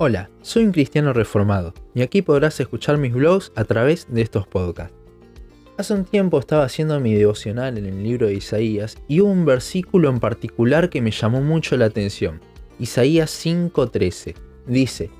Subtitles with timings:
[0.00, 4.46] Hola, soy un cristiano reformado y aquí podrás escuchar mis blogs a través de estos
[4.46, 4.94] podcasts.
[5.76, 9.44] Hace un tiempo estaba haciendo mi devocional en el libro de Isaías y hubo un
[9.44, 12.40] versículo en particular que me llamó mucho la atención.
[12.78, 14.36] Isaías 5:13
[14.68, 15.10] dice,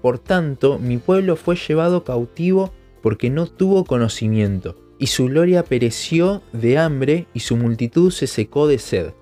[0.00, 2.72] Por tanto, mi pueblo fue llevado cautivo
[3.02, 8.68] porque no tuvo conocimiento, y su gloria pereció de hambre y su multitud se secó
[8.68, 9.12] de sed.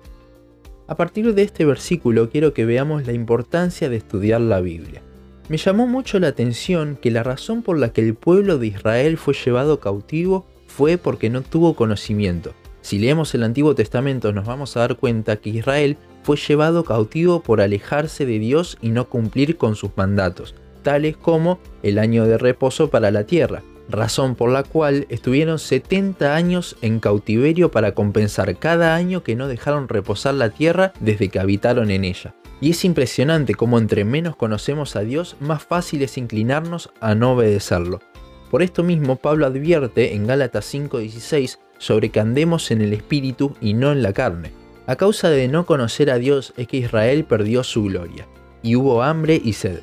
[0.87, 5.01] A partir de este versículo quiero que veamos la importancia de estudiar la Biblia.
[5.49, 9.17] Me llamó mucho la atención que la razón por la que el pueblo de Israel
[9.17, 12.53] fue llevado cautivo fue porque no tuvo conocimiento.
[12.81, 17.41] Si leemos el Antiguo Testamento nos vamos a dar cuenta que Israel fue llevado cautivo
[17.41, 22.37] por alejarse de Dios y no cumplir con sus mandatos, tales como el año de
[22.37, 28.57] reposo para la tierra, razón por la cual estuvieron 70 años en cautiverio para compensar
[28.57, 32.35] cada año que no dejaron reposar la tierra desde que habitaron en ella.
[32.59, 37.33] Y es impresionante cómo entre menos conocemos a Dios, más fácil es inclinarnos a no
[37.33, 37.99] obedecerlo.
[38.49, 43.73] Por esto mismo Pablo advierte en Gálatas 5:16 sobre que andemos en el espíritu y
[43.73, 44.51] no en la carne.
[44.87, 48.25] A causa de no conocer a Dios es que Israel perdió su gloria,
[48.63, 49.81] y hubo hambre y sed.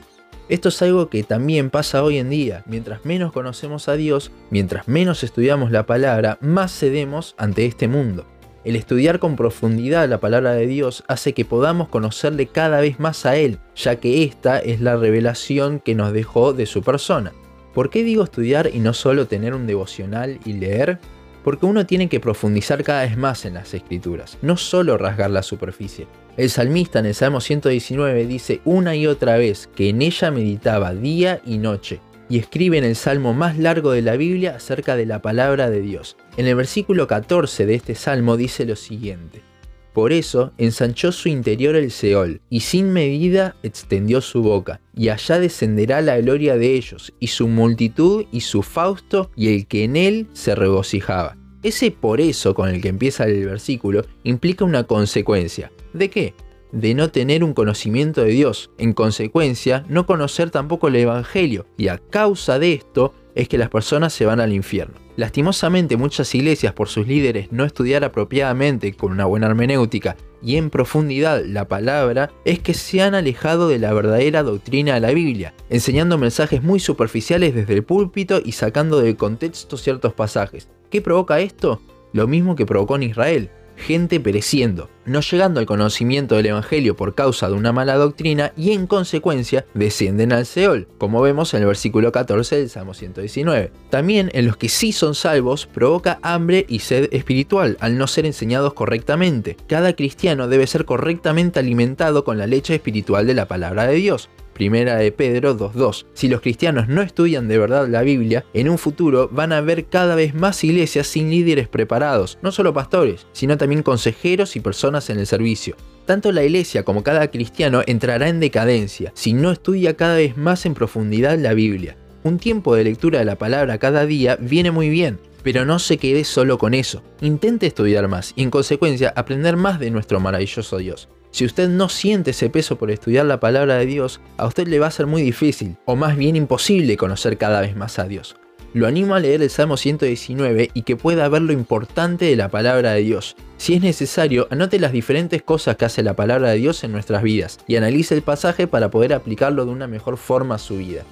[0.48, 2.64] Esto es algo que también pasa hoy en día.
[2.67, 8.27] Mientras menos conocemos a Dios, mientras menos estudiamos la palabra, más cedemos ante este mundo.
[8.62, 13.25] El estudiar con profundidad la palabra de Dios hace que podamos conocerle cada vez más
[13.25, 17.33] a Él, ya que esta es la revelación que nos dejó de su persona.
[17.72, 20.98] ¿Por qué digo estudiar y no solo tener un devocional y leer?
[21.45, 25.42] Porque uno tiene que profundizar cada vez más en las escrituras, no solo rasgar la
[25.42, 26.09] superficie.
[26.37, 30.95] El salmista en el Salmo 119 dice una y otra vez que en ella meditaba
[30.95, 35.06] día y noche, y escribe en el salmo más largo de la Biblia acerca de
[35.06, 36.17] la palabra de Dios.
[36.37, 39.53] En el versículo 14 de este salmo dice lo siguiente.
[39.95, 45.39] Por eso ensanchó su interior el Seol, y sin medida extendió su boca, y allá
[45.39, 49.95] descenderá la gloria de ellos, y su multitud, y su fausto, y el que en
[49.97, 51.37] él se regocijaba.
[51.62, 55.71] Ese por eso con el que empieza el versículo implica una consecuencia.
[55.93, 56.34] ¿De qué?
[56.72, 58.72] De no tener un conocimiento de Dios.
[58.78, 61.66] En consecuencia, no conocer tampoco el Evangelio.
[61.78, 65.03] Y a causa de esto es que las personas se van al infierno.
[65.16, 70.70] Lastimosamente muchas iglesias por sus líderes no estudiar apropiadamente con una buena hermenéutica y en
[70.70, 75.54] profundidad la palabra es que se han alejado de la verdadera doctrina de la Biblia,
[75.70, 80.69] enseñando mensajes muy superficiales desde el púlpito y sacando del contexto ciertos pasajes.
[80.91, 81.80] ¿Qué provoca esto?
[82.12, 87.14] Lo mismo que provocó en Israel, gente pereciendo, no llegando al conocimiento del Evangelio por
[87.14, 91.66] causa de una mala doctrina y en consecuencia descienden al Seol, como vemos en el
[91.66, 93.72] versículo 14 del Salmo 119.
[93.90, 98.26] También en los que sí son salvos provoca hambre y sed espiritual al no ser
[98.26, 99.56] enseñados correctamente.
[99.66, 104.30] Cada cristiano debe ser correctamente alimentado con la leche espiritual de la palabra de Dios.
[104.54, 106.06] Primera de Pedro 2.2.
[106.15, 109.87] Si los cristianos no estudian de verdad la Biblia, en un futuro van a haber
[109.87, 115.10] cada vez más iglesias sin líderes preparados, no solo pastores, sino también consejeros y personas
[115.10, 115.76] en el servicio.
[116.06, 120.66] Tanto la iglesia como cada cristiano entrará en decadencia si no estudia cada vez más
[120.66, 121.97] en profundidad la Biblia.
[122.22, 125.98] Un tiempo de lectura de la palabra cada día viene muy bien, pero no se
[125.98, 127.03] quede solo con eso.
[127.21, 131.09] Intente estudiar más y en consecuencia aprender más de nuestro maravilloso Dios.
[131.34, 134.78] Si usted no siente ese peso por estudiar la palabra de Dios, a usted le
[134.78, 138.37] va a ser muy difícil, o más bien imposible, conocer cada vez más a Dios.
[138.72, 142.50] Lo animo a leer el Salmo 119 y que pueda ver lo importante de la
[142.50, 143.34] palabra de Dios.
[143.56, 147.25] Si es necesario, anote las diferentes cosas que hace la palabra de Dios en nuestras
[147.25, 151.03] vidas y analice el pasaje para poder aplicarlo de una mejor forma a su vida.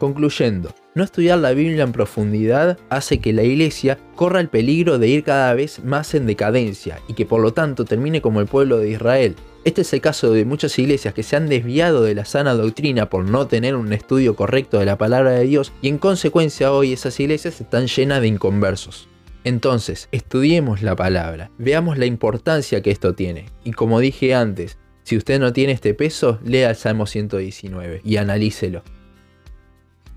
[0.00, 5.06] Concluyendo, no estudiar la Biblia en profundidad hace que la iglesia corra el peligro de
[5.06, 8.78] ir cada vez más en decadencia y que por lo tanto termine como el pueblo
[8.78, 12.24] de Israel, este es el caso de muchas iglesias que se han desviado de la
[12.24, 15.98] sana doctrina por no tener un estudio correcto de la palabra de Dios y en
[15.98, 19.08] consecuencia hoy esas iglesias están llenas de inconversos.
[19.44, 25.16] Entonces, estudiemos la palabra, veamos la importancia que esto tiene y como dije antes, si
[25.16, 28.82] usted no tiene este peso, lea el Salmo 119 y analícelo.